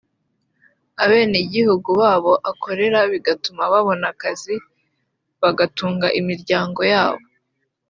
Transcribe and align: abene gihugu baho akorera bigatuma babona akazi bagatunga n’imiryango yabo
abene 1.03 1.37
gihugu 1.53 1.89
baho 2.01 2.31
akorera 2.51 2.99
bigatuma 3.11 3.63
babona 3.73 4.05
akazi 4.13 4.55
bagatunga 5.41 6.07
n’imiryango 6.13 6.81
yabo 6.93 7.23